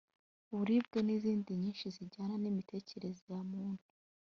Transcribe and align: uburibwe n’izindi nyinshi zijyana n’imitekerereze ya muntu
uburibwe 0.51 0.99
n’izindi 1.03 1.51
nyinshi 1.61 1.85
zijyana 1.95 2.35
n’imitekerereze 2.39 3.23
ya 3.33 3.41
muntu 3.51 3.83